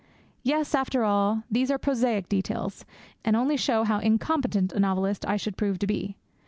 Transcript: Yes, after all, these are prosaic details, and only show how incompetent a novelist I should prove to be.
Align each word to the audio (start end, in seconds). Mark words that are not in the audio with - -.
Yes, 0.41 0.73
after 0.73 1.03
all, 1.03 1.43
these 1.51 1.69
are 1.69 1.77
prosaic 1.77 2.27
details, 2.27 2.85
and 3.23 3.35
only 3.35 3.55
show 3.55 3.83
how 3.83 3.99
incompetent 3.99 4.73
a 4.73 4.79
novelist 4.79 5.27
I 5.27 5.37
should 5.37 5.57
prove 5.57 5.77
to 5.77 5.85
be. 5.85 6.15